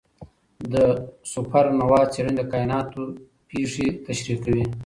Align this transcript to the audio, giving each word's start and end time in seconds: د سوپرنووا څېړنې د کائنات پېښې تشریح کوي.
د 0.73 0.75
سوپرنووا 1.31 2.01
څېړنې 2.13 2.33
د 2.37 2.41
کائنات 2.51 2.87
پېښې 3.49 3.87
تشریح 4.05 4.37
کوي. 4.45 4.63